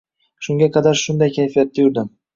Shunga 0.47 0.69
qadar 0.77 0.99
shunday 1.03 1.33
kayfiyatda 1.37 1.85
yurdim. 1.87 2.11